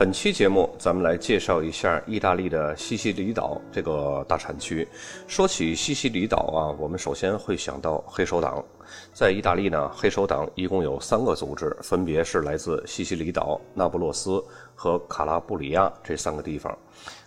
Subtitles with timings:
[0.00, 4.88] 本期节目，咱们来介绍一下意大利的西西里岛这个大产区。
[5.28, 8.64] 说起西西里岛啊，我们首先会想到黑手党。
[9.12, 14.42] 在意大利呢，黑手党一共有三个组织，分别是来自西西里岛、那不勒斯
[14.74, 16.74] 和卡拉布里亚这三个地方。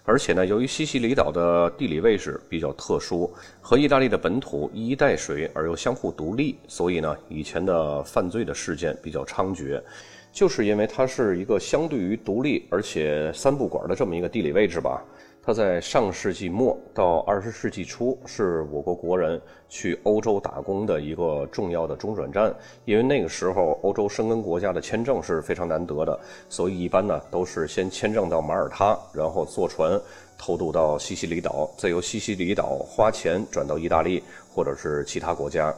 [0.04, 3.32] 而且呢，由于西西里岛的地理位置比较特殊，
[3.62, 9.80] 和意大利的本土一衣带水而又相互独立，所以呢，以前的犯罪的事件比较猖獗。
[10.34, 15.02] 就是因为它是一个相对于独立而且三不管的这么一个地理位置吧。
[15.46, 22.52] 它在上世纪末到二十世纪初是我国国人去欧洲打工的一个重要的中转站。
[22.86, 26.18] 因为那个时候欧洲申根国家的签证是非常难得的，
[26.50, 30.00] 所以一般呢都是先签证到马耳他，然后坐船
[30.38, 35.76] 偷渡到西西里岛，再由西西里岛花钱转到意大利或者是其他国家。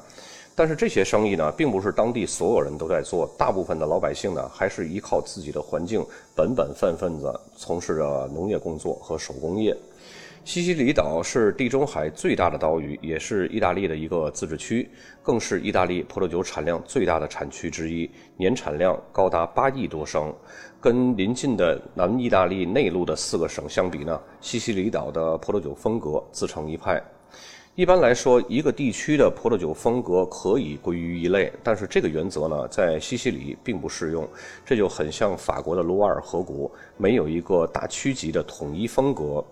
[0.57, 6.01] 但是这些生意呢，并不是当地所有人都在做，大部分的老百姓呢，还是依靠自己的环境，
[6.33, 9.75] 本本分分地从事着农业工作和手工业。
[10.45, 14.87] 西西里岛是地中海最大的岛屿，也是意大利的一个自治区，
[15.21, 20.33] 更是意大利葡萄酒产量最大的产区之一，年产量高达八亿多升。
[20.79, 27.01] 跟邻近的南意大利内陆的四个省相比呢，西西里岛的葡萄酒风格自成一派。
[27.75, 34.25] 一般来说，一个地区的葡萄酒风格可以归于一类，但是这个原则呢，在西西里并不适用。
[34.65, 39.43] 这就很像法国的卢瓦尔河谷，没有一个大区级的统一风格。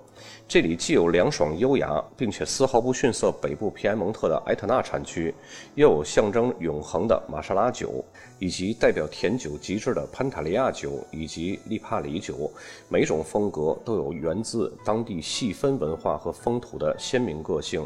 [0.48, 5.34] 这里既有凉爽优雅，并且丝毫不逊色北部皮埃蒙特的埃特纳产区，
[5.76, 8.06] 又有象征永恒的玛莎拉酒，
[8.40, 12.50] 以及代表甜酒极致的潘塔利亚酒以及利帕里酒。
[12.88, 17.86] 每种风格都有源自当地细分文化和风土的鲜明个性。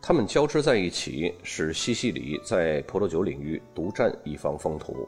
[0.00, 5.06] 它们交织在一起，使西西里在葡萄酒领域独占一方风土。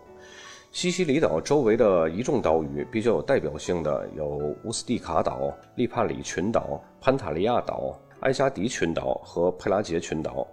[0.72, 10.46] 西西里岛周围的一众岛屿比较有代表性的有乌斯蒂卡岛、利帕里群岛、潘塔利亚岛、埃加迪群岛和佩拉杰群岛。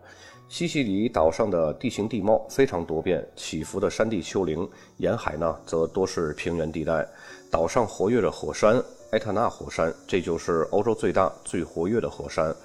[0.48, 7.06] 西西里岛上的地形地貌非常多变，起伏的山地丘陵，沿海呢则多是平原地带。
[7.52, 8.82] 岛上活跃着火山
[9.12, 12.56] 埃特纳火山，这就是欧洲最大、最活跃的火山。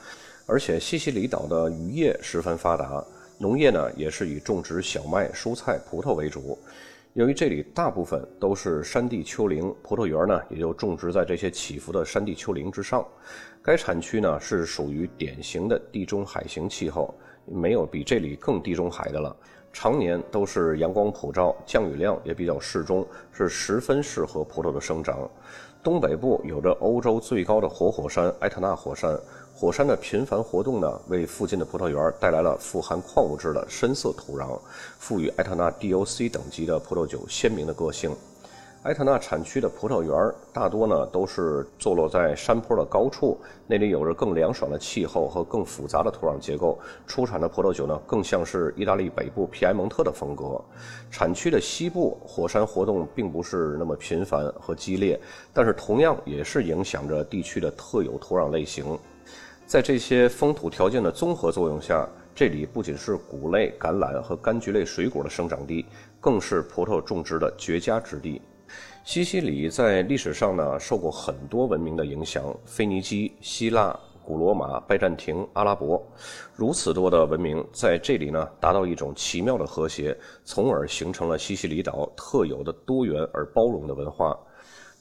[0.47, 3.05] 而且西西里岛的渔业十分发达，
[3.39, 6.59] 农业呢也是以种植小麦、蔬菜、葡萄为主。
[7.15, 13.07] 由于这里大部分都是山地丘陵，葡萄园呢也就种植在这些起伏的山地丘陵之上。
[13.63, 17.15] 该产区呢是属于典型的地中海型气候，
[17.45, 19.37] 没有比这里更地中海的了。
[19.73, 25.31] 常年都是阳光普照，降雨量也比较适中，是十分适合葡萄的生长。
[25.83, 29.19] 东北部有着欧洲最高的活火山埃特纳火山。
[29.63, 34.59] 火山的频繁活动呢，为附近的葡萄园带来了富含矿物质的深色土壤，
[34.99, 38.11] 赋予埃特纳 DOC 等级的葡萄酒鲜明的个性。
[38.83, 50.61] 埃特纳产区的葡萄园大多呢都是坐落在山坡的高处，那里有着更凉爽的气候和更复杂的土壤结构，出产的葡萄酒呢更像是意大利北部皮埃蒙特的风格。
[51.09, 55.21] 产区的西部火山活动并不是那么频繁和激烈，
[55.53, 58.99] 但是同样也是影响着地区的特有土壤类型。
[59.67, 65.87] 在这些风土条件的综合作用下，这里不仅是谷类、橄榄和柑橘类水果的生长地，
[66.21, 68.43] 更是葡萄种植的绝佳之地。
[69.05, 76.03] 西西里在历史上呢受过很多文明的影响，腓尼基、希腊、古罗马、拜占庭、阿拉伯，
[76.55, 84.39] 如此多的文明在这里呢达到一种奇妙的和谐，从而形成了西西里岛特有的多元而包容的文化。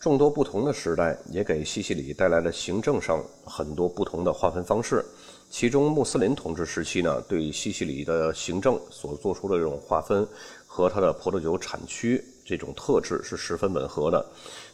[0.01, 5.05] 众多不同的时代也给西西里带来了行政上很多不同的划分方式。
[5.47, 10.27] 其中，穆斯林统治时期呢，对西西里的行政所做出的这种划分，
[10.65, 14.25] 和它的葡萄酒产区这种特质是十分吻合的。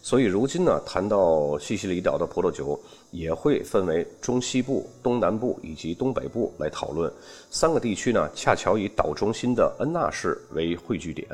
[0.02, 2.80] 所以，如今呢，谈到西西里岛的葡萄酒，
[3.12, 7.12] 也会分为中西部、东南部以及东北部来讨论。
[7.50, 11.28] 三个地区呢，恰巧以岛中心的恩纳市为汇聚点。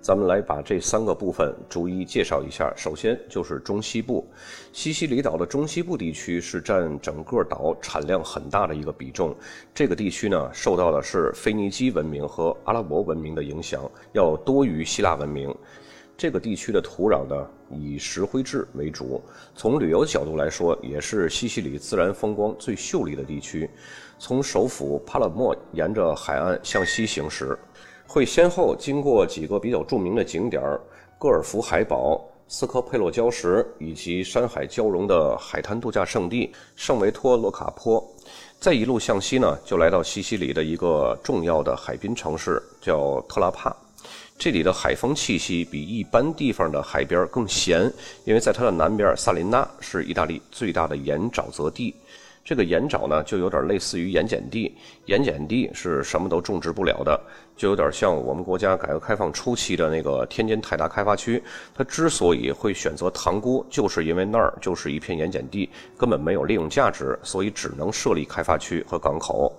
[0.00, 2.72] 咱们来把这三个部分逐一介绍一下。
[2.76, 4.26] 首先就是中西部，
[4.72, 9.36] 西西里岛的中西部地区是占整个岛产量很大的一个比重。
[9.74, 15.54] 这个地区呢，受到的是腓尼基文明和阿拉伯文明的影响，要多于希腊文明。
[16.16, 19.22] 这个地区的土壤呢以石灰质为主，
[19.54, 23.70] 从旅游角度来说，也是西西里自然风光最秀丽的地区。
[24.18, 27.56] 从首府帕勒莫沿着海岸向西行驶，
[28.10, 30.80] 会先后经过几个比较著名的景点儿：
[31.18, 32.18] 戈尔夫海堡、
[32.48, 38.02] 斯科佩洛礁石以及山海交融的海滩度假胜地圣维托洛卡坡。
[38.58, 43.76] 再一路向西呢，就来到西西里的一个重要的海滨城市，叫特拉帕。
[44.38, 47.92] 这里的海风气息比一般地方的海边更咸，
[48.24, 51.94] 因为在它的南边，萨琳纳是意大利最大的盐沼泽地。
[52.42, 54.74] 这个盐沼呢，就有点类似于盐碱地。
[55.04, 57.20] 盐碱地是什么都种植不了的，
[57.58, 61.42] 就有点像我们国家改革开放初期的那个天津泰达开发区。
[61.74, 65.68] 它之所以会选择塘沽，就是因为那儿就是一片盐碱地，
[65.98, 69.52] 根本没有利用价值，所以只能设立开发区和港口。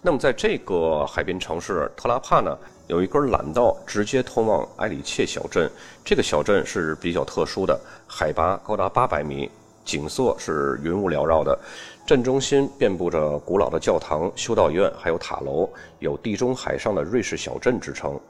[0.00, 2.56] 那么，在这个海滨城市特拉帕呢？
[2.88, 5.68] 有一根缆道直接通往埃里切小镇，
[6.04, 9.50] 这个小镇是比较特殊的，海拔高达八百米，
[9.86, 11.58] 景色是云雾缭绕的。
[12.06, 15.68] 镇中心遍布着古老的教堂、修道院，还有塔楼，
[15.98, 18.20] 有“地中海上的瑞士小镇”之称。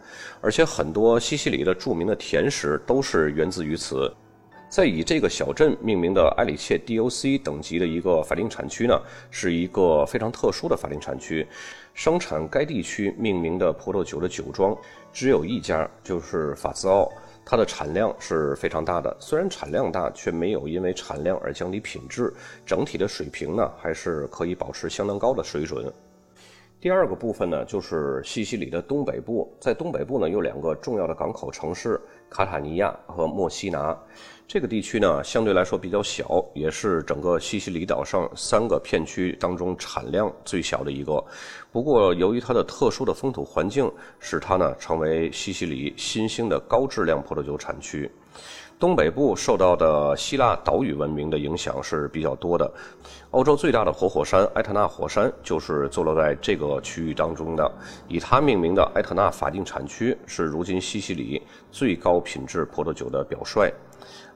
[0.41, 4.11] 而且很多西西里的著名的甜食都是源自于此。
[4.69, 9.01] 在以这个小镇命名的埃里切 DOC 等级的一个法定产区呢，
[9.31, 11.47] 是一个非常特殊的法定产区。
[11.95, 14.77] 生产该地区命名的葡萄酒的酒庄
[15.13, 17.09] 只有一家，就是法兹奥，
[17.49, 19.17] 它的产量是非常大的。
[19.21, 22.35] 虽然产量大，却没有因为产量而降低品质，
[22.67, 25.91] 整体的水平呢还是可以保持相当高的水准。
[26.81, 32.01] 第二个部分呢，就是西西里的东北部，在东北部呢有两个重要的港口城市。
[32.29, 33.97] 卡塔尼亚和墨西拿
[34.49, 41.23] 这个地区呢，相对来说比较小，也是整个西西里岛上三个片区当中产量最小的一个。
[41.73, 43.91] 不过，由于它的特殊的风土环境，
[44.21, 48.09] 使它呢成为西西里新兴的高质量葡萄酒产区。
[48.79, 52.71] 东北部受到的希腊岛屿文明的影响是比较多的。
[53.31, 57.69] 欧洲最大的活火山埃特纳火山就是坐落在这个区域当中的。
[58.07, 63.73] 以它命名的埃特纳法定产区是如今西西里最高品质葡萄酒的表率。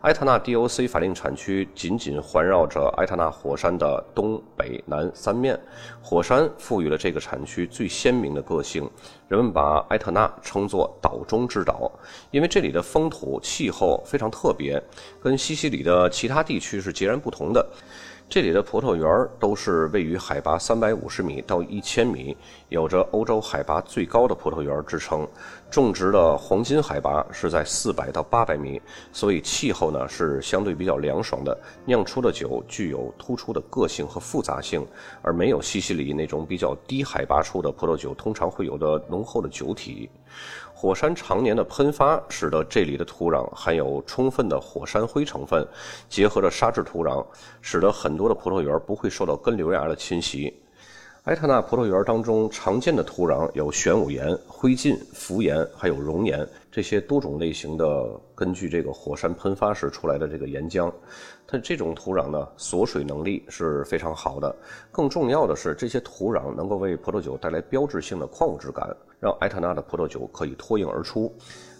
[0.02, 5.60] 埃特纳 DOC 法定产区紧紧环绕着埃特纳火山的东北南三面，
[6.00, 8.88] 火山赋予了这个产区最鲜明的个性。
[9.28, 11.92] 人们把埃特纳称作“岛中之岛”，
[12.32, 14.82] 因为这里的风土气候非常特别，
[15.22, 17.68] 跟西西里的其他地区是截然不同的。
[18.26, 22.36] 这里的葡萄园都是位于海拔三百五十米到一千米，
[22.68, 25.28] 有着欧洲海拔最高的葡萄园之称。
[25.70, 28.82] 种植的黄金海拔是在四百到八百米，
[29.12, 34.84] 所以气候呢是相对比较凉爽的，酿出的酒具有突出的个性和复杂性，
[35.22, 40.10] 而没有西西里那种比较低海拔处的葡萄酒通常会有的浓厚的酒体。
[40.74, 45.64] 火山常年的喷发，使得这里的土壤含有充分的火山灰成分，
[46.08, 47.24] 结合着沙质土壤，
[47.60, 50.52] 使得很多的葡萄园不会受到根瘤芽的侵袭。
[51.24, 60.90] 埃特纳葡萄园当中常见的土壤有玄武岩、灰烬、浮岩，还有熔岩这些多种类型的，根据这个火山喷发时出来的这个岩浆。
[61.46, 64.56] 它这种土壤呢，锁水能力是非常好的。
[64.90, 68.88] 更重要的是，这些土壤能够为葡萄酒带来标志性的矿物质感，
[69.20, 71.30] 让埃特纳的葡萄酒可以脱颖而出。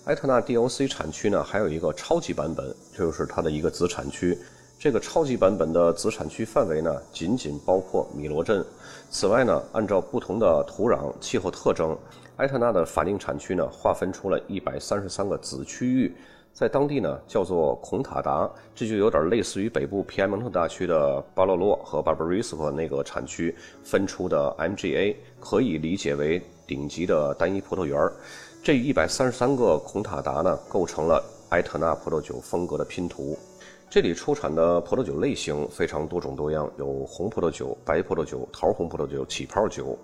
[0.05, 4.37] 埃特纳 DOC 产区呢，还有一个超级版本，就是它的一个子产区。
[4.81, 8.65] 这个超级版本的子产区范围呢，仅仅包括米罗镇。
[9.11, 11.95] 此外呢，按照不同的土壤气候特征，
[12.37, 16.17] 埃特纳的法定产区呢，划分出了一百三十三个子区域，
[16.55, 28.11] 在当地呢叫做孔塔达，这就有点类似于北部皮埃蒙特大区的巴洛洛和巴布瑞斯科那个产区分出的 MGA，可以理解为顶级的单一葡萄园。
[28.63, 33.39] 这一百三十三个孔塔达呢，构成了埃特纳葡萄酒风格的拼图。
[33.91, 39.99] 这里出产的葡萄酒类型非常多种多样，有红葡萄酒、白葡萄酒、桃红葡萄酒、起泡酒。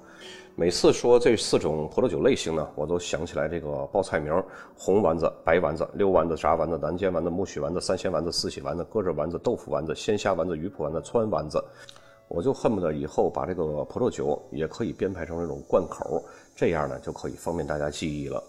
[0.57, 4.43] 每次说这四种葡萄酒类型呢，我都想起来这个报菜名：
[4.77, 11.63] 红丸子、白丸子、溜丸子、炸丸子、南煎丸子、木须丸子、三鲜丸子、四喜丸子、鸽子丸子、豆腐丸子、鲜虾丸子、鱼脯丸子、川丸子。
[12.27, 16.21] 我就恨不得以后把这个葡萄酒也可以编排成这种罐口，
[16.57, 18.43] 这样呢就可以方便大家记忆了。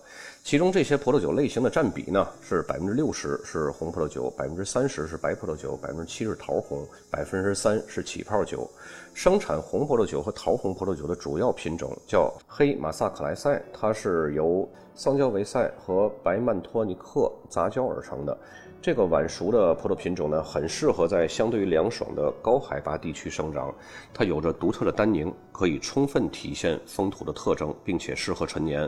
[0.47, 8.65] 其中这些葡萄酒类型的占比呢是百分之六十是红葡萄酒，百分之三十是白葡萄酒，百分之七是桃红，百分之三是起泡酒。
[9.13, 18.37] 生产红葡萄酒和桃红葡萄酒的主要品种叫黑马萨克莱塞，它是由桑娇维塞和白曼托尼克杂交而成的。
[18.79, 23.73] 这个晚熟的葡萄品种呢，很适合在相对于凉爽的高海拔地区生长。
[24.13, 28.87] 它有着独特的单宁，可以充分体现风土的特征，并且适合陈年。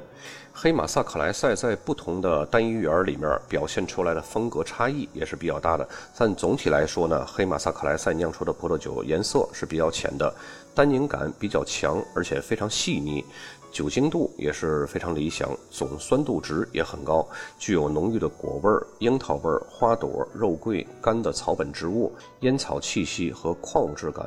[0.53, 5.87] 黑马萨克莱塞在不同的单一园里面表现出来的风格差异也是比较大的。
[6.17, 10.33] 但总体来说呢，黑马萨克莱塞酿出的葡萄酒颜色是比较浅的，
[10.73, 13.25] 单宁感比较强，而且非常细腻。
[13.71, 22.11] 酒精度也是非常理想，总酸度值也很高，具有浓郁的果味儿、樱桃味儿、花朵、肉桂、干的草本植物、
[22.41, 24.25] 烟草气息和矿物质感，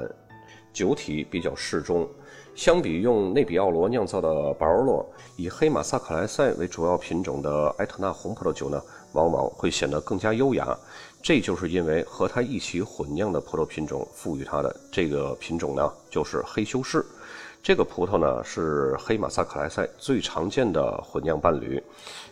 [0.73, 2.09] 酒体比较适中。
[2.55, 5.07] 相比用内比奥罗酿造的巴罗洛，
[5.37, 8.81] 以黑马萨克莱塞为主要品种的埃特纳红葡萄酒呢，
[9.13, 10.79] 往往会显得更加优雅。
[11.23, 17.05] 这就是因为和它一起混酿的葡萄品种赋予它的这个品种呢，就是黑修士。
[17.63, 21.81] 这个葡萄呢是黑马萨克莱塞最常见的混酿伴侣。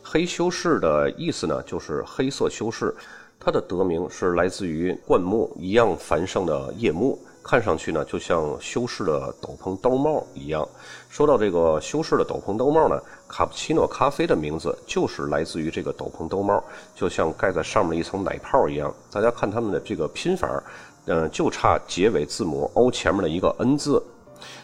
[0.02, 2.92] 黑修饰的意思呢就是黑色修饰，
[3.38, 10.68] 它的得名是来自于灌木一样繁盛的叶幕，看上去呢就像修饰的斗篷兜帽一样。
[11.08, 16.60] 说到这个修饰的斗篷兜帽呢，卡布奇诺咖啡的名字就是来自于这个斗篷兜帽，
[16.96, 18.92] 就像盖在上面的一层奶泡一样。
[19.12, 20.60] 大家看他们的这个拼法，
[21.06, 24.02] 嗯，就差结尾字母 O 前面的一个 N 字。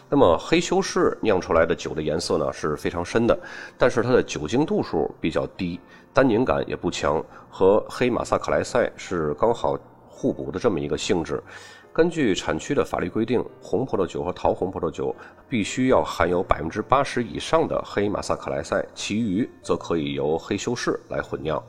[0.09, 3.37] 那么黑修士酿出来的酒的颜色呢是非常深的，
[3.77, 5.79] 但是它的酒精度数比较低，
[6.13, 9.77] 单宁感也不强，和黑马萨克莱塞是刚好
[10.09, 11.43] 互补的这么一个性质。
[11.91, 15.13] 根据产区的法律规定，红葡萄酒和桃红葡萄酒
[15.49, 21.61] 必须要含有百分之八十以上的黑马萨克莱塞，其余则可以由黑修士来混酿。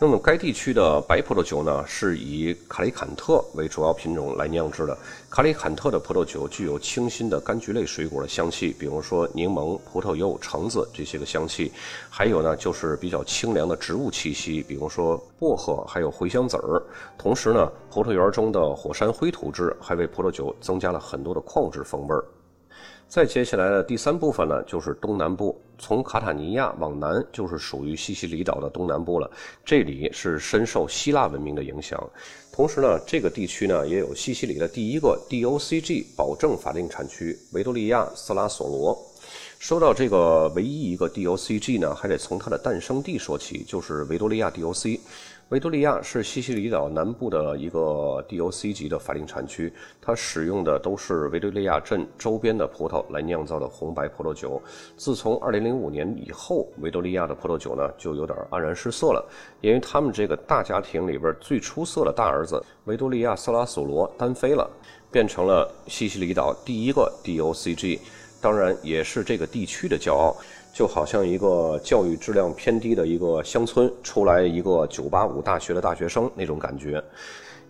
[0.00, 4.96] 那么该地区的白葡萄酒呢，是以卡里坎特为主要品种来酿制的。
[5.28, 11.72] 卡里坎特的葡萄酒具有清新的柑橘类水果的香气，比如说柠檬、葡萄柚、橙子这些个香气。
[12.08, 16.80] 还有呢，就是比较清凉的植物气息，比如说薄荷，还有茴香籽儿。
[17.18, 22.24] 同时呢，葡萄园中的火山灰土质还为葡萄酒增加了很多的矿质风味儿。
[23.08, 29.30] 再接下来的第三部分呢，就是东南部，从卡塔尼亚往南就是属于西西里岛的东南部了。
[29.64, 31.98] 这里是深受希腊文明的影响，
[32.52, 38.94] 同时呢，这个地区呢也有西西里的第一个 DOCG 保证法定产区——维多利亚色拉索罗。
[39.58, 45.00] 说到这个唯一一个 DOCG 呢，还得从它的诞生地说起，就是维多利亚 DOC。
[45.48, 54.60] 维多利亚是西西里岛南部的一个 DOC 级的法定产区，它使用的都是维多利亚镇周边的葡萄来酿造的红白葡萄酒。
[54.98, 59.26] 自从2005年以后，维多利亚的葡萄酒呢就有点黯然失色了，
[59.62, 64.70] 因为他们这个大家庭里边最出色的大儿子维多利亚色拉索罗单飞了，
[65.10, 68.00] 变成了西西里岛第一个 DOCG，
[68.38, 70.36] 当然也是这个地区的骄傲。
[70.78, 77.02] 就好像一个教育质量偏低的一个乡村出来一个985大学的大学生那种感觉。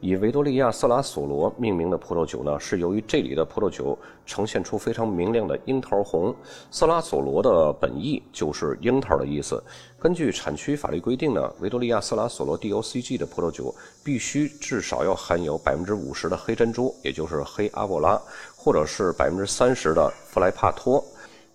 [0.00, 6.36] 以维多利亚色拉索罗命名的葡萄酒呢，是由于这里的葡萄酒呈现出非常明亮的樱桃红。
[6.70, 9.64] 色拉索罗的本意就是樱桃的意思。
[9.98, 13.74] 根据产区法律规定呢，维多利亚色拉索罗 DOCG 的葡萄酒
[14.04, 18.20] 必须至少要含有百分之五十的黑珍珠，也就是黑阿波拉，
[18.54, 21.02] 或者是百分之三十的弗莱帕托。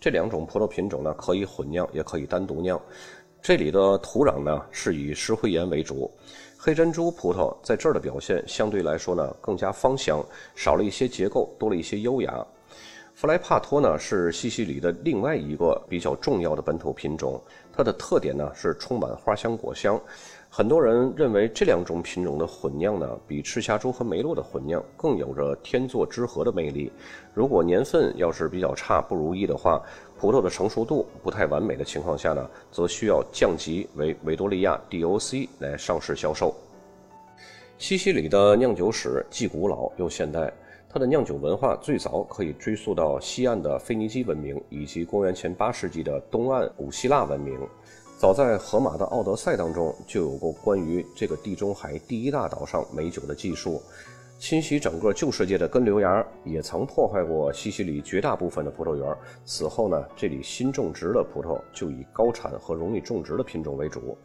[0.04, 2.78] 这两种葡萄品种呢，可以混酿，也可以单独酿。
[3.42, 6.12] 这里的土壤呢是以石灰岩为主。
[6.58, 10.22] 黑珍珠葡萄在这儿的表现相对来说呢更加芳香，
[10.56, 12.46] 少了一些结构，多了一些优雅。
[13.16, 17.42] 弗莱帕托呢是西西里的另外一个比较重要的本土品种，
[17.72, 19.98] 它的特点呢是充满花香果香。
[20.56, 26.92] 很多人认为这两种品种的混酿呢，比赤霞珠和梅洛的混酿更有着天作之合的魅力。
[27.34, 29.82] 如果年份要是比较差、不如意的话，
[30.16, 36.54] 葡萄的成熟度不太完美的情况下呢，则需要降级为维多利亚 DOC 来上市销售。
[37.80, 40.54] 西西里的酿酒史既古老又现代，
[40.88, 47.60] 它的酿酒文化最早可以追溯到西岸的腓尼基文明，以及公元前八世纪的东岸古希腊文明。
[48.24, 53.84] 早在荷马的《奥德赛》当中，就有过关于这个地中海第一大岛上美酒的记述。
[54.40, 59.14] 侵袭整个旧世界的根瘤芽也曾破坏过西西里绝大部分的葡萄园。
[59.44, 64.18] 此后呢，这里新种植的葡萄就以高产和容易种植的品种为主。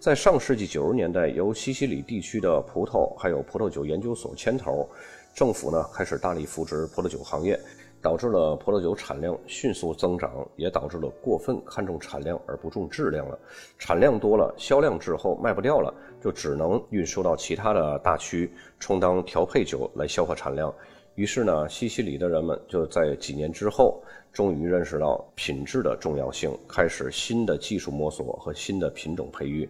[0.00, 4.88] 在上世纪九十年代，由西西里地区的葡萄还有葡萄酒研究所牵头，
[5.34, 7.60] 政府呢开始大力扶植葡萄酒行业。
[8.02, 13.38] 导致了葡萄酒产量迅速增长，也导致了过分看重产量而不重质量了。
[13.78, 20.74] 产量多了，销量滞后，卖不掉了，就只能运输到其他的大区，充当调配酒来消化产量。
[21.14, 24.02] 于是呢，西西里的人们就在几年之后，
[24.32, 29.68] 终于认识到品质的重要性，开始新的技术摸索和新的品种培育。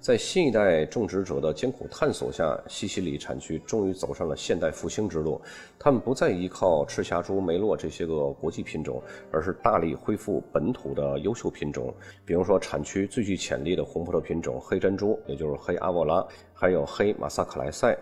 [0.00, 5.40] 在新一代种植者的艰苦探索下，西西里产区终于走上了现代复兴之路。
[5.76, 9.02] 他们不再依靠赤霞珠、梅洛这些个国际品种，
[9.32, 11.92] 而是大力恢复本土的优秀品种。
[12.24, 17.94] 比如说，产区最具潜力的红葡萄品种黑珍珠，也就是黑阿沃拉，还有黑马萨克莱塞。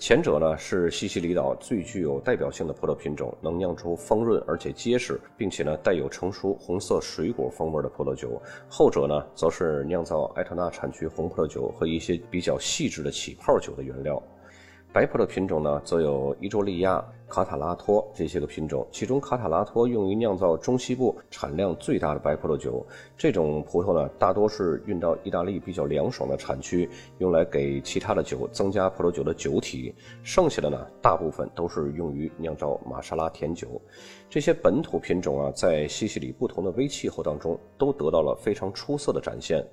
[0.00, 8.40] 前者呢是西西里岛最具有代表性的葡萄品种，能酿出丰润而且结实，并且呢带有成熟红色水果风味的葡萄酒。
[8.66, 14.20] 后者呢则是酿造埃特纳产区红葡萄酒和一些比较细致的起泡酒的原料。
[14.90, 22.84] 白葡萄品种呢，则有伊周利亚、卡塔拉托这些个品种，其中卡塔拉托用于酿造中西部产量最大的白葡萄酒。
[23.16, 29.94] 这种葡萄呢，大多是运到意大利比较凉爽的产区，用来给其他的酒增加葡萄酒的酒体。
[30.24, 33.80] 剩下的呢，大部分都是用于酿造玛莎拉甜酒。
[34.28, 39.64] 这些本土品种啊，在西西里不同的微气候当中，都得到了非常出色的展现。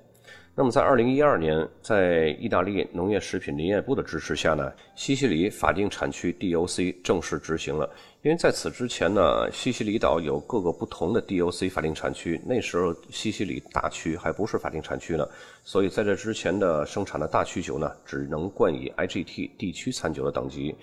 [0.60, 7.88] 那么，在二零一二年，在意大利农业食品林业部的支持下呢，西西里法定产区 DOC 正式执行了。
[8.22, 15.24] 因为在此之前呢，西西里岛有各个不同的 DOC 法定产区，那时候西西里大区还不是法定产区呢，
[15.62, 20.74] 所以在这之前的生产的大曲酒呢，只能冠以 IGT 地区餐酒的等级。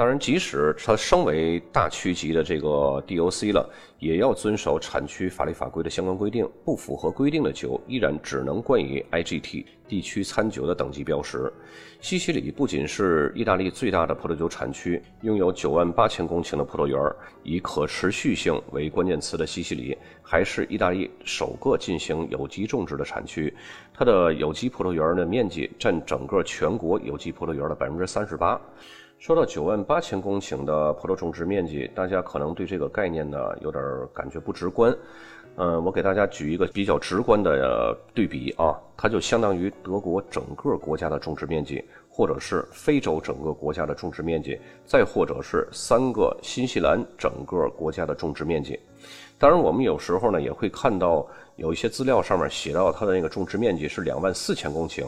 [0.00, 6.48] 当然，即使它升为大区级的这个 DOC 了，也要遵守产区法律法规的相关规定。
[6.64, 11.52] 不符合规定的酒，依然只能冠以 IGT 地区餐酒的等级标识。
[12.00, 16.98] 西西里不仅是意大利最大的葡萄酒产区，拥有九万八千公顷的葡萄园，
[17.42, 23.54] 以可持续性为关键词的西西里，还是意大利首个进行有机种植的产区。
[23.92, 28.58] 它的有机葡萄园的面积占整个全国有机葡萄园的百分之三十八。
[29.20, 33.84] 说到九万八千公顷的葡萄种植面积，大家可能对这个概念呢有点
[34.14, 34.96] 感觉不直观。
[35.56, 48.80] 嗯，我给大家举一个比较直观的对比啊，它就相当于德国整个国家的种植面积，或者是非洲整个国家的种植面积，再或者是三个新西兰整个国家的种植面积。
[49.36, 55.04] 当然，我们有时候呢也会看到有一些资料上面写到它的那个种植面积是两万四千公顷。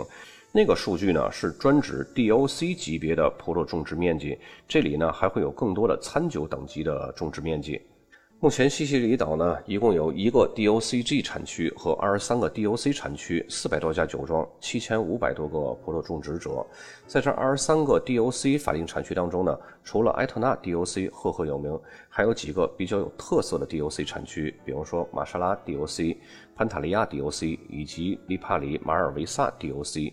[0.55, 7.81] 那个数据呢是专指 DOC 级别的葡萄种植面积，这里呢还会有更多的餐酒等级的种植面积。
[8.39, 16.67] 目前西西里岛呢一共有一个 DOCG 产区和二十三个 DOC 产区，四百多家酒庄，七千五百多个葡萄种植者。
[17.07, 26.15] 在这二十三个 DOC 法定产区当中呢，除了埃特纳 DOC 赫赫有名，还有几个比较有特色的 DOC 产区，比如说玛莎拉 DOC、
[26.55, 30.13] 潘塔利亚 DOC 以及利帕里马尔维萨 DOC。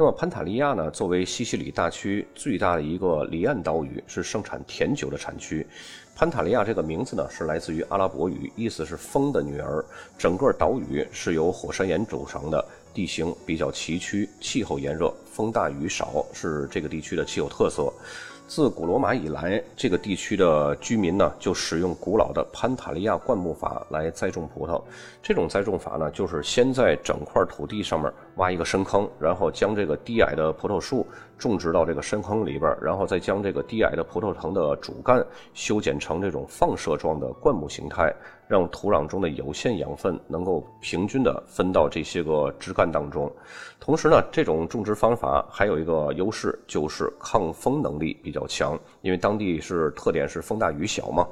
[0.00, 5.66] 那么潘塔利亚呢，作为西西里大区最大的一个离岸岛屿，是盛产甜酒的产区。
[6.16, 9.84] 潘塔利亚这个名字呢，是来自于阿拉伯语，意思是风的女儿。
[10.16, 17.92] 整个岛屿是由火山岩组成的，地形比较崎岖，气候炎热，风大雨少，是这个地区的气候特色。
[18.48, 24.82] 自古罗马以来，这个地区的居民呢，就使用古老的潘塔利亚灌木法来栽种葡萄。
[25.22, 31.06] 这种栽种法呢，就是先在整块土地上面挖一个深坑，然后将这个低矮的葡萄树
[31.36, 38.14] 种植到这个深坑里边，然后再将这个低矮的葡萄藤的主干修剪成这种放射状的灌木形态。
[38.48, 43.32] 让土壤中的有限养分能够平均的分到这些个枝干当中，
[43.78, 51.24] 同时呢，这种种植方法还有一个优势，就是抗风能力比较强，因为当地是特点是风大雨小嘛。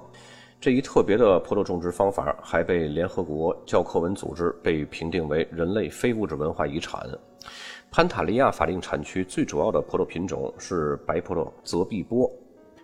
[0.60, 7.00] 这一特别的葡萄种植方法还被联合国教科文组织被评定为人类非物质文化遗产。
[7.92, 12.28] 潘塔利亚法定产区最主要的葡萄品种是白葡萄泽碧波。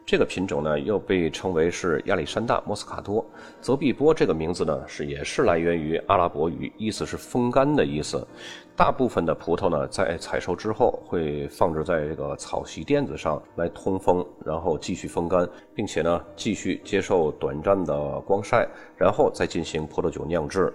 [0.06, 3.24] 这个品种呢，又被称为是亚历山大莫斯卡托。
[3.62, 8.26] 泽碧波这个名字呢，是也是来源于阿拉伯语，意思是风干的意思。
[8.76, 20.70] 大部分的葡萄呢，在采收之后会放置在这个草席垫子上来通风，然后继续风干，并且呢，继续接受短暂的光晒，然后再进行葡萄酒酿制。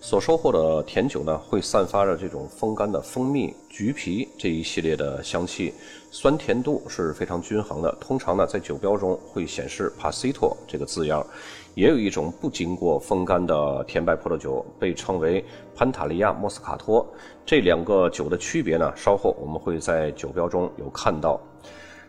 [0.00, 5.74] 所收获的甜酒呢，会散发着这种风干的蜂蜜、橘皮这一系列的香气，
[6.12, 7.90] 酸甜度是非常均衡的。
[8.00, 11.26] 通常呢，在酒标中会显示 “Pasito” 这个字样。
[11.74, 17.06] 也有一种不经过风干的甜白葡萄酒，被称为潘塔利亚莫斯卡托。
[17.44, 21.40] 这两个酒的区别呢，稍后我们会在酒标中有看到。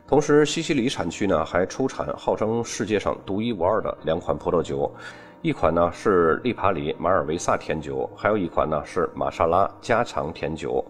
[0.08, 4.91] 同时，西西里产区呢，还出产号称世界上独一无二的两款葡萄酒。
[5.41, 10.84] 一款呢是利帕里马尔维萨甜酒，还有一款呢是玛莎拉加长甜酒。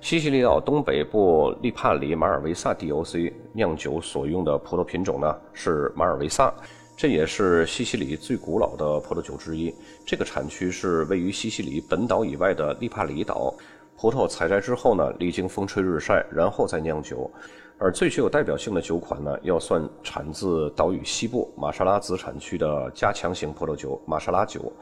[0.00, 6.50] 西西里岛东北部利帕里马尔维萨 DOC 酿酒所用的葡萄品种呢是马尔维萨，
[6.96, 9.74] 这也是西西里最古老的葡萄酒之一。
[10.06, 13.54] 这个产区是位于西西里本岛以外的利帕里岛。
[13.94, 17.30] 葡萄采摘之后呢，历经风吹日晒，然后再酿酒。
[17.82, 24.72] 而最具有代表性的酒款呢，要算产自岛屿西部马沙拉子产区的加强型葡萄酒——马沙拉酒。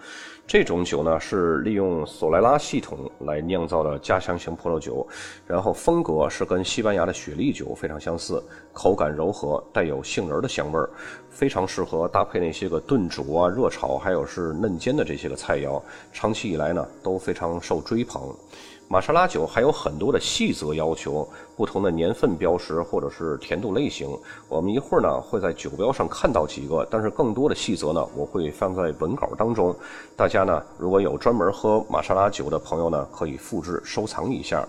[0.46, 5.08] 这种酒呢，是利用索莱拉系统来酿造的加强型葡萄酒，
[5.46, 10.90] 然后风格是跟西班牙的雪莉酒非常相似，口感柔和，带有杏仁的香味儿，
[11.30, 15.80] 非常适合搭配那些个炖煮啊、热炒，还有是嫩煎的这些个菜肴。
[16.12, 18.22] 长期以来呢，都非常受追捧。
[18.92, 21.24] 玛莎拉酒还有很多的细则要求，
[21.56, 24.08] 不同的年份标识或者是甜度类型，
[24.48, 29.72] 我们一会儿呢会在酒标上看到几个，但是更多的细则呢我会放在文稿当中，
[30.16, 34.66] 大家呢如果有专门喝玛莎拉酒的朋友呢，可以复制收藏一下。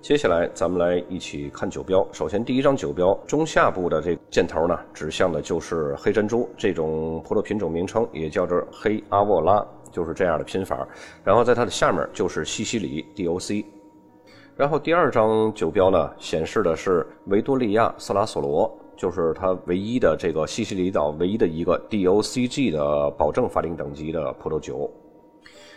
[0.00, 9.66] 接下来咱们来一起看酒标，首先第一张酒标中下部的这箭头呢，指向的就是黑珍珠这种葡萄品种名称，也叫做黑阿沃拉。
[9.92, 10.86] 就是这样的拼法，
[11.24, 13.64] 然后在它的下面就是西西里 DOC，
[14.56, 24.90] 然后第二张酒标呢显示的是维多利亚色拉索罗，就是它唯一的这个西西里岛唯一的一个 DOCG 的保证法定等级的葡萄酒。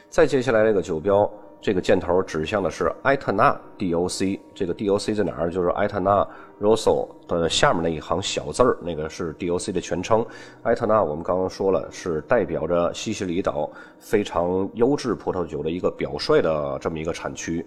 [0.10, 1.30] 再接下来这个酒标。
[1.62, 5.52] 这个箭头指向的是埃特纳 DOC，这个 DOC 在哪儿？
[5.52, 6.28] 就是埃特纳
[6.60, 10.26] Rosso 的下面那一行小字儿，那个是 DOC 的全称。
[10.64, 13.70] 埃特纳我们刚刚说了，是代表着西西里岛
[14.00, 17.64] 非常优质葡萄酒的一个表率的这么一个产区。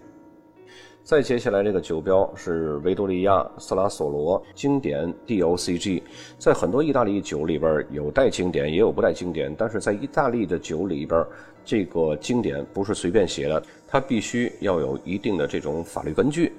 [1.04, 6.02] 再接下来这个酒标是维多利亚斯拉索罗经典 DOCG，
[6.38, 11.22] 在很多意大利酒里边有带经典，也有不带经典，但是在意大利的酒里边，
[11.64, 16.52] 这个经典不是随便写的，它必须要有一定的这种法律根据。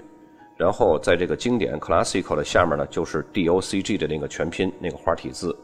[0.58, 5.56] 然后在这个经典 Classical 的下面呢，就是 DOCG 的那个全拼那个花体字。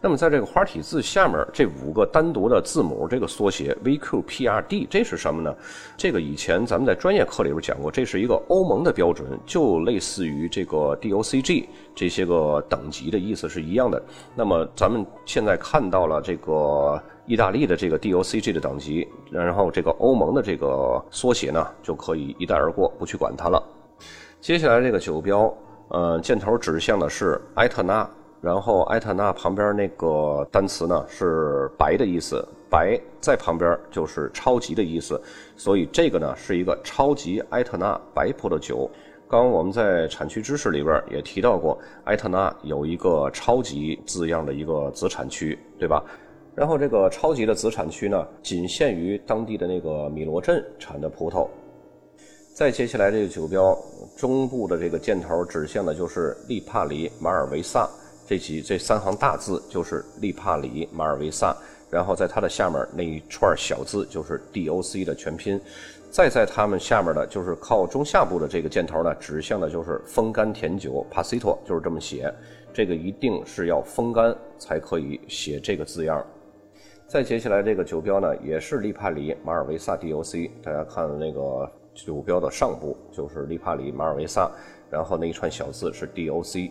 [0.00, 5.54] 那么，在这个花体字下面这五个单独的字母，这个缩写 VQPRD，这是什么呢？
[5.96, 14.02] 这个以前咱们在专业课里边讲过，这是一个欧盟的标准，就类似于这个 DOCG 这些个等级的意思是一样的。
[14.34, 23.62] 那么，咱们现在看到了这个意大利的这个 DOCG 的等级，然后这个欧盟的这个缩写呢，就可以一带而过，不去管它了。
[24.40, 25.52] 接下来这个酒标，
[25.88, 28.08] 呃，箭头指向的是埃特纳。
[28.42, 35.20] 然后埃特纳旁边那个单词呢是白的意思，白在旁边就是超级的意思，
[35.56, 38.88] 所以这个呢是一个超级埃特纳白葡萄酒。
[39.26, 46.04] 刚刚我们在产区知识里边也提到过，埃特纳有一个超级字样的一个子产区，对吧？
[46.56, 51.46] 然后这个超级的子产区呢，仅限于当地的那个米罗镇产的葡萄。
[52.54, 53.78] 再接下来这个酒标
[54.16, 57.86] 中部的这个箭头指向的就是利帕里马尔维萨。
[58.26, 61.54] 这几这三行大字就是利帕里马尔维萨，
[61.90, 65.60] 然后在它的下面那一串小字就是 DOC 的全拼，
[66.10, 72.32] 再在它们下面的就是靠中下部的这个箭头呢，指向的就是风干甜酒 Pasito，就是这么写。
[72.72, 76.24] 这个一定是要风干才可以写这个字样。
[77.08, 84.50] 再接下来这个酒标呢，也是利帕里马尔维萨 DOC，大家看那个酒标的上部就是利帕里马尔维萨，
[84.90, 86.68] 然后那一串小字是 DOC。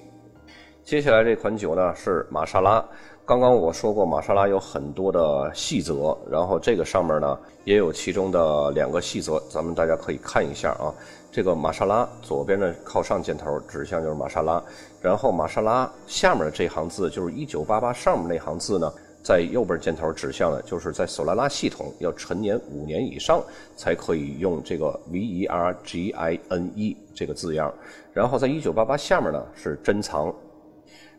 [0.84, 2.84] 接下来这款酒呢是玛莎拉。
[3.26, 10.94] 刚刚我说过，玛莎拉有很多的细则，然后这个上面呢也有其中的两个细则，咱们大家可以看一下啊。
[11.32, 14.62] 这个玛莎拉左边的靠上箭头指向就是玛莎拉，
[15.02, 18.94] 然后玛莎拉下面的这行字就是一九八八上面那行字呢，
[19.26, 23.44] 在右边箭头指向的就是在索拉拉系统要陈年五年以上
[23.76, 27.74] 才可以用这个 V E R G I N E 这个字样，
[28.14, 30.32] 然后在一九八八下面呢是珍藏。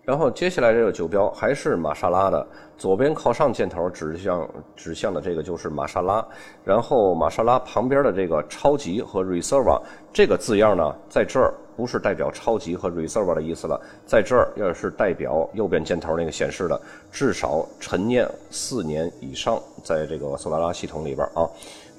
[0.05, 2.47] 然后接下来这个酒标还是玛莎拉的，
[2.79, 6.25] 左边靠上箭头指向指向的这个就是玛莎拉，
[6.63, 16.81] 然后玛莎拉旁边的这个超级和 reserva 这个字样呢，在这儿不是代表超级和 reserve 的意思了，在这儿要是代表右边箭头那个显示的
[17.13, 21.49] 至少陈年四年以上，在这个索拉拉系统里边啊，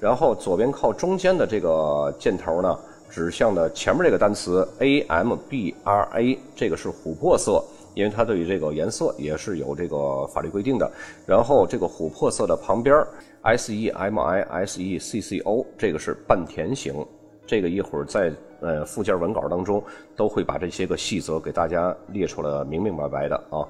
[0.00, 7.62] 然后左边靠中间的这个箭头呢，指向的前面这个单词 ambra，这个是琥珀色。
[7.94, 10.88] 因为它对于这个颜色也是有这个法律规定的，
[11.26, 13.04] 然后这个琥珀色的旁边
[13.42, 17.04] ，S E M I S E C C O，这个是半甜型，
[17.48, 18.30] 这个一会儿在
[18.60, 19.82] 呃附件文稿当中
[20.14, 23.66] 都会把这些个细则给大家列出来明明白白的啊。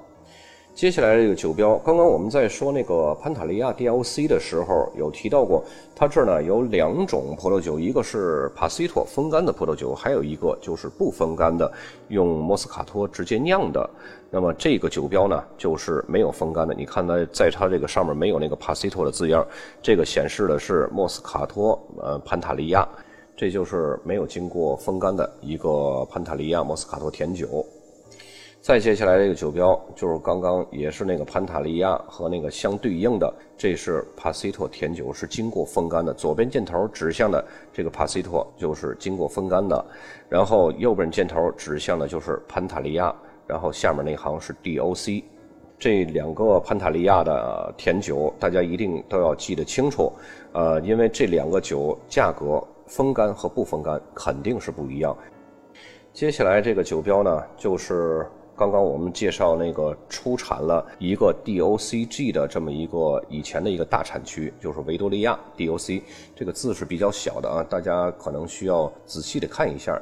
[0.75, 5.65] 接下来这个酒标，刚刚我们在说那个潘塔利亚 DLC 的时候，有提到过，
[5.95, 11.69] 它这儿呢有两种葡萄酒，一个是帕西托风干的葡萄酒，还有一个就是不风干的，
[12.09, 13.91] 用莫斯卡托直接酿的。
[14.31, 16.73] 那么这个酒标呢，就是没有风干的。
[16.73, 19.45] 你看它在它这个上面没有那个帕西托的字样，
[19.83, 22.87] 这个显示的是莫斯卡托呃潘塔利亚，
[23.39, 27.65] 这就是没有经过风干的一个潘塔利亚莫斯卡托甜酒。
[28.61, 36.13] 再接下来这个酒标就是刚刚也是那个潘塔利亚和那个相对应的，这是帕西托甜酒，是经过风干的。
[36.13, 39.87] 左边箭头指向的这个帕西托就是经过风干的，
[40.29, 43.15] 然后右边箭头指向的就是潘塔利亚，
[43.47, 45.23] 然后下面那行是 DOC。
[45.79, 50.13] 这两个潘塔利亚的甜酒，大家一定都要记得清楚，
[50.53, 55.17] 呃，因为这两个酒价格风干和不风干肯定是不一样。
[56.13, 58.27] 接下来这个酒标呢，就是。
[58.59, 66.03] 刚刚我们介绍那个出产了一个 DOCG 的这么一个以前的一个大产区，就是维多利亚 DOC，
[66.35, 69.97] 这个字是比较小的啊，大家可能需要仔细的看一下。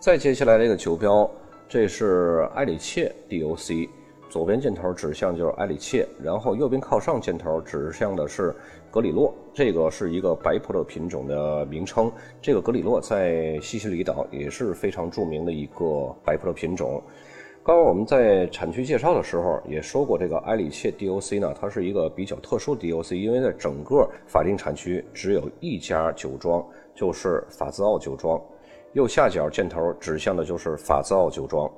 [0.00, 1.30] 再接下来这个酒标，
[1.68, 3.88] 这是埃里切 DOC，
[4.28, 8.52] 左边箭头指向就是埃里切，然后右边靠上箭头指向的是
[8.90, 12.10] 格里洛，这个是一个白葡萄品种的名称。
[12.40, 17.02] 这个格里洛在西西里岛也是非常著名的一个白葡萄品种。
[17.64, 28.40] 刚刚我们在产区介绍的时候也说过，这个埃里切 DOC 呢，它是一个比较特殊的 DOC，因为在整个法定产区只有一家酒庄，就是法兹奥酒庄。
[28.94, 31.70] 右下角箭头指向的就是法兹奥酒庄。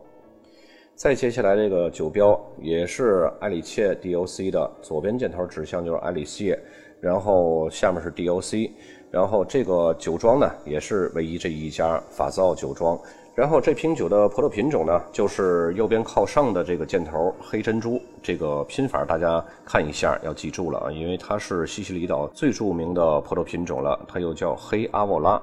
[0.94, 6.58] 再接下来这个酒标也是埃里切 DOC 的，左边箭头指向就是埃里切，
[7.04, 8.70] 然后下面是 DOC，
[9.10, 12.98] 然后这个酒庄呢也是唯一这一家法兹奥酒庄。
[13.34, 25.38] 然后这瓶酒的葡萄品种呢，就是右边靠上的这个箭头黑珍珠，这个拼法大家看一下，要记住了啊，因为它是西西里岛最著名的葡萄品种了，它又叫黑阿沃拉。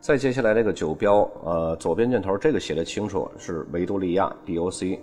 [0.00, 4.98] 再接下来这个酒标，呃，左边箭头这个写的清楚，是维多利亚 DOC，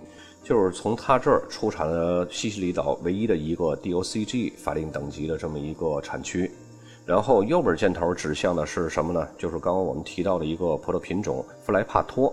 [0.46, 6.48] 就是从它这儿出产了西西里岛唯一的一个 DOCG 法定等级的这么一个产区。
[7.04, 9.26] 然后右边箭头指向的是什么呢？
[9.36, 12.32] 就是刚刚我们提到的一个葡萄品种弗莱帕托。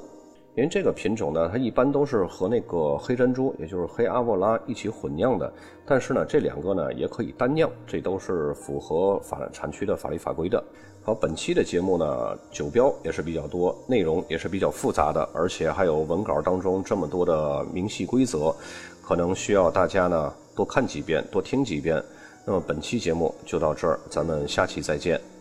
[0.56, 5.52] 因为这个品种呢，它一般都是和那个黑珍珠，也就是黑阿沃拉一起混酿的。
[5.86, 10.64] 但是呢，这两个呢也可以单酿，这都是符合法产区的法律法规的。
[11.04, 18.56] 好，本期的节目呢，酒标也是比较多，内容也是比较复杂的，而且还有文稿当中这么多的明细规则，
[19.02, 22.02] 可能需要大家呢多看几遍，多听几遍。
[22.46, 25.33] 那么本期节目就到这儿，咱们下期再见。